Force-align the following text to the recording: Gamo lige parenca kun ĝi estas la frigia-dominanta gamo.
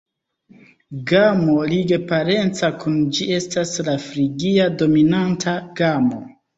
Gamo 1.11 1.57
lige 1.73 1.99
parenca 2.13 2.71
kun 2.85 2.97
ĝi 3.19 3.31
estas 3.39 3.77
la 3.91 3.99
frigia-dominanta 4.09 5.59
gamo. 5.81 6.25